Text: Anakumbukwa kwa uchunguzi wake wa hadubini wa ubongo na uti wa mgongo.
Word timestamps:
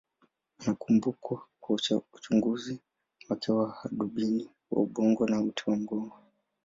Anakumbukwa 0.59 1.41
kwa 1.59 1.75
uchunguzi 2.13 2.81
wake 3.29 3.51
wa 3.51 3.71
hadubini 3.71 4.49
wa 4.71 4.81
ubongo 4.81 5.27
na 5.27 5.41
uti 5.41 5.63
wa 5.67 5.75
mgongo. 5.75 6.19